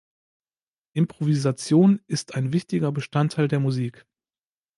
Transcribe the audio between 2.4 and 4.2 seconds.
wichtiger Bestandteil der Musik.